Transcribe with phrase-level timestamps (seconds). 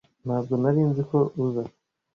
[0.25, 1.63] Ntabwo nari nzi ko uza.